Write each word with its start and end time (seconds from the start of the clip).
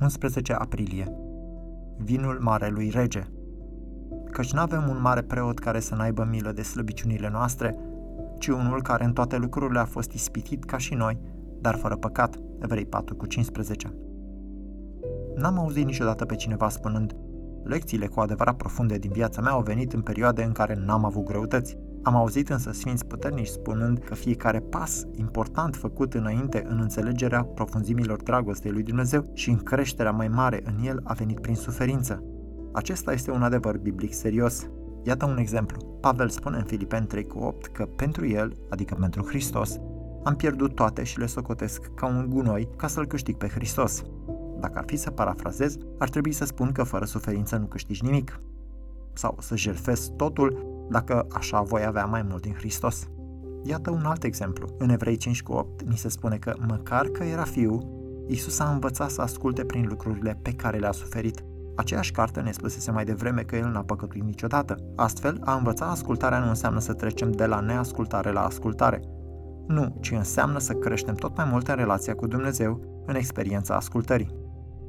11 0.00 0.52
aprilie 0.52 1.12
Vinul 1.96 2.38
Marelui 2.40 2.90
Rege 2.90 3.26
Căci 4.30 4.52
nu 4.52 4.60
avem 4.60 4.88
un 4.88 5.00
mare 5.00 5.22
preot 5.22 5.58
care 5.58 5.80
să 5.80 5.94
n-aibă 5.94 6.26
milă 6.30 6.52
de 6.52 6.62
slăbiciunile 6.62 7.28
noastre, 7.30 7.76
ci 8.38 8.46
unul 8.46 8.82
care 8.82 9.04
în 9.04 9.12
toate 9.12 9.36
lucrurile 9.36 9.78
a 9.78 9.84
fost 9.84 10.12
ispitit 10.12 10.64
ca 10.64 10.78
și 10.78 10.94
noi, 10.94 11.18
dar 11.60 11.74
fără 11.74 11.96
păcat. 11.96 12.38
Evrei 12.62 12.86
4 12.86 13.14
cu 13.14 13.26
15 13.26 13.94
N-am 15.34 15.58
auzit 15.58 15.84
niciodată 15.84 16.24
pe 16.24 16.34
cineva 16.34 16.68
spunând 16.68 17.16
Lecțiile 17.64 18.06
cu 18.06 18.20
adevărat 18.20 18.56
profunde 18.56 18.98
din 18.98 19.10
viața 19.12 19.40
mea 19.40 19.52
au 19.52 19.62
venit 19.62 19.92
în 19.92 20.00
perioade 20.00 20.42
în 20.42 20.52
care 20.52 20.82
n-am 20.86 21.04
avut 21.04 21.24
greutăți. 21.24 21.76
Am 22.06 22.16
auzit 22.16 22.48
însă 22.48 22.72
sfinți 22.72 23.06
puternici 23.06 23.46
spunând 23.46 23.98
că 23.98 24.14
fiecare 24.14 24.60
pas 24.60 25.04
important 25.14 25.76
făcut 25.76 26.14
înainte 26.14 26.66
în 26.68 26.78
înțelegerea 26.80 27.44
profunzimilor 27.44 28.22
dragostei 28.22 28.70
lui 28.70 28.82
Dumnezeu 28.82 29.30
și 29.34 29.50
în 29.50 29.56
creșterea 29.56 30.12
mai 30.12 30.28
mare 30.28 30.62
în 30.64 30.84
el 30.84 31.00
a 31.04 31.12
venit 31.12 31.40
prin 31.40 31.54
suferință. 31.54 32.22
Acesta 32.72 33.12
este 33.12 33.30
un 33.30 33.42
adevăr 33.42 33.78
biblic 33.78 34.14
serios. 34.14 34.66
Iată 35.02 35.26
un 35.26 35.38
exemplu. 35.38 35.98
Pavel 36.00 36.28
spune 36.28 36.56
în 36.56 36.64
Filipeni 36.64 37.06
3 37.06 37.24
cu 37.24 37.38
8 37.38 37.66
că 37.66 37.86
pentru 37.86 38.26
el, 38.26 38.52
adică 38.70 38.96
pentru 39.00 39.22
Hristos, 39.22 39.76
am 40.24 40.36
pierdut 40.36 40.74
toate 40.74 41.02
și 41.02 41.18
le 41.18 41.26
socotesc 41.26 41.90
ca 41.94 42.06
un 42.06 42.26
gunoi 42.28 42.68
ca 42.76 42.86
să-L 42.86 43.06
câștig 43.06 43.36
pe 43.36 43.48
Hristos. 43.48 44.02
Dacă 44.60 44.78
ar 44.78 44.84
fi 44.86 44.96
să 44.96 45.10
parafrazez, 45.10 45.76
ar 45.98 46.08
trebui 46.08 46.32
să 46.32 46.44
spun 46.44 46.72
că 46.72 46.82
fără 46.82 47.04
suferință 47.04 47.56
nu 47.56 47.66
câștigi 47.66 48.04
nimic. 48.04 48.40
Sau 49.12 49.36
să 49.40 49.56
jertfesc 49.56 50.10
totul 50.12 50.74
dacă 50.90 51.26
așa 51.32 51.60
voi 51.60 51.84
avea 51.84 52.04
mai 52.04 52.22
mult 52.28 52.42
din 52.42 52.52
Hristos. 52.52 53.08
Iată 53.64 53.90
un 53.90 54.04
alt 54.04 54.24
exemplu. 54.24 54.74
În 54.78 54.88
Evrei 54.88 55.16
5 55.16 55.42
cu 55.42 55.52
8 55.52 55.82
ni 55.82 55.96
se 55.96 56.08
spune 56.08 56.36
că 56.36 56.54
măcar 56.66 57.06
că 57.06 57.24
era 57.24 57.42
fiu, 57.42 57.90
Isus 58.28 58.58
a 58.58 58.70
învățat 58.70 59.10
să 59.10 59.22
asculte 59.22 59.64
prin 59.64 59.86
lucrurile 59.88 60.38
pe 60.42 60.52
care 60.52 60.78
le-a 60.78 60.92
suferit. 60.92 61.44
Aceeași 61.76 62.12
carte 62.12 62.40
ne 62.40 62.52
spusese 62.52 62.90
mai 62.90 63.04
devreme 63.04 63.42
că 63.42 63.56
el 63.56 63.68
n-a 63.68 63.82
păcătuit 63.82 64.24
niciodată. 64.24 64.76
Astfel, 64.96 65.40
a 65.44 65.54
învăța 65.54 65.86
ascultarea 65.86 66.38
nu 66.38 66.48
înseamnă 66.48 66.80
să 66.80 66.92
trecem 66.92 67.32
de 67.32 67.46
la 67.46 67.60
neascultare 67.60 68.32
la 68.32 68.44
ascultare. 68.44 69.00
Nu, 69.66 69.96
ci 70.00 70.10
înseamnă 70.10 70.58
să 70.58 70.72
creștem 70.72 71.14
tot 71.14 71.36
mai 71.36 71.48
mult 71.50 71.68
în 71.68 71.74
relația 71.74 72.14
cu 72.14 72.26
Dumnezeu, 72.26 73.02
în 73.06 73.14
experiența 73.14 73.74
ascultării 73.74 74.45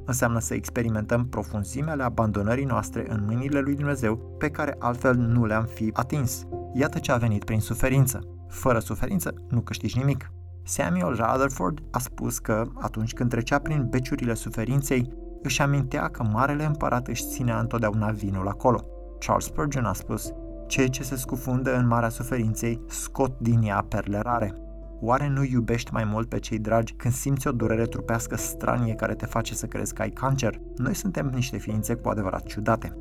înseamnă 0.08 0.38
să 0.38 0.54
experimentăm 0.54 1.26
profunzimele 1.26 2.02
abandonării 2.02 2.64
noastre 2.64 3.04
în 3.08 3.24
mâinile 3.26 3.60
lui 3.60 3.74
Dumnezeu 3.74 4.16
pe 4.38 4.50
care 4.50 4.76
altfel 4.78 5.14
nu 5.14 5.46
le-am 5.46 5.64
fi 5.64 5.90
atins. 5.92 6.46
Iată 6.74 6.98
ce 6.98 7.12
a 7.12 7.16
venit 7.16 7.44
prin 7.44 7.60
suferință. 7.60 8.20
Fără 8.48 8.78
suferință 8.78 9.34
nu 9.48 9.60
câștigi 9.60 9.98
nimic. 9.98 10.30
Samuel 10.62 11.14
Rutherford 11.14 11.78
a 11.90 11.98
spus 11.98 12.38
că 12.38 12.64
atunci 12.74 13.12
când 13.12 13.30
trecea 13.30 13.58
prin 13.58 13.86
beciurile 13.90 14.34
suferinței, 14.34 15.12
își 15.42 15.62
amintea 15.62 16.08
că 16.08 16.22
Marele 16.22 16.64
Împărat 16.64 17.08
își 17.08 17.24
ținea 17.26 17.58
întotdeauna 17.58 18.10
vinul 18.10 18.48
acolo. 18.48 18.80
Charles 19.18 19.44
Spurgeon 19.44 19.84
a 19.84 19.92
spus, 19.92 20.32
cei 20.66 20.88
ce 20.88 21.02
se 21.02 21.16
scufundă 21.16 21.76
în 21.76 21.86
marea 21.86 22.08
suferinței 22.08 22.80
scot 22.86 23.38
din 23.38 23.62
ea 23.62 23.84
perle 23.88 24.20
rare. 24.20 24.54
Oare 25.00 25.28
nu 25.28 25.44
iubești 25.44 25.92
mai 25.92 26.04
mult 26.04 26.28
pe 26.28 26.38
cei 26.38 26.58
dragi 26.58 26.92
când 26.92 27.14
simți 27.14 27.46
o 27.46 27.52
durere 27.52 27.84
trupească 27.84 28.36
stranie 28.36 28.94
care 28.94 29.14
te 29.14 29.26
face 29.26 29.54
să 29.54 29.66
crezi 29.66 29.94
că 29.94 30.02
ai 30.02 30.10
cancer? 30.10 30.60
Noi 30.76 30.94
suntem 30.94 31.30
niște 31.34 31.56
ființe 31.56 31.94
cu 31.94 32.08
adevărat 32.08 32.42
ciudate. 32.42 32.96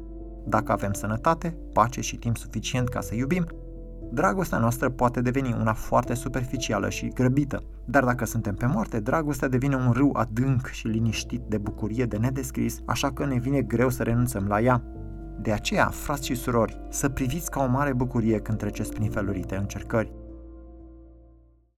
Dacă 0.46 0.72
avem 0.72 0.94
sănătate, 0.94 1.58
pace 1.74 2.02
și 2.02 2.18
timp 2.18 2.38
suficient 2.38 2.90
ca 2.90 3.02
să 3.02 3.16
iubim, 3.16 3.46
dragostea 4.12 4.58
noastră 4.58 4.90
poate 4.90 5.22
deveni 5.22 5.56
una 5.60 5.74
foarte 5.74 6.14
superficială 6.14 6.90
și 6.90 7.08
grăbită. 7.08 7.64
Dar 7.86 8.04
dacă 8.04 8.26
suntem 8.26 8.56
pe 8.56 8.66
moarte, 8.66 9.00
dragostea 9.00 9.48
devine 9.48 9.76
un 9.76 9.92
râu 9.92 10.12
adânc 10.14 10.68
și 10.68 10.88
liniștit 10.88 11.42
de 11.48 11.58
bucurie 11.58 12.06
de 12.06 12.18
nedescris, 12.18 12.82
așa 12.86 13.12
că 13.12 13.26
ne 13.26 13.38
vine 13.38 13.62
greu 13.62 13.90
să 13.90 14.04
renunțăm 14.04 14.46
la 14.48 14.62
ea. 14.62 14.84
De 15.42 15.52
aceea, 15.52 15.86
frați 15.86 16.26
și 16.26 16.36
surori, 16.36 16.82
să 16.90 17.10
priviți 17.10 17.52
ca 17.52 17.64
o 17.64 17.68
mare 17.68 17.94
bucurie 17.94 18.40
când 18.40 18.58
treceți 18.58 18.94
prin 18.94 19.10
felurite 19.10 19.56
încercări 19.56 20.12